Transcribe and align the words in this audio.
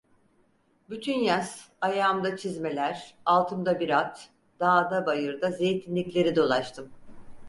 Bütün 0.89 1.13
yaz, 1.19 1.69
ayağımda 1.81 2.37
çizmeler, 2.37 3.15
altımda 3.25 3.79
bir 3.79 3.89
at, 3.97 4.29
dağda 4.59 5.05
bayırda 5.05 5.51
zeytinlikleri 5.51 6.35
dolaştım. 6.35 6.89